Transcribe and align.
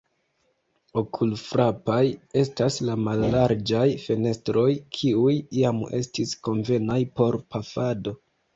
Okulfrapaj 1.01 1.99
estas 2.43 2.79
la 2.87 2.95
mallarĝaj 3.09 3.83
fenestroj, 4.07 4.65
kiuj 4.97 5.37
iam 5.61 5.85
estis 6.01 6.35
konvenaj 6.49 7.01
por 7.21 7.43
pafado. 7.53 8.19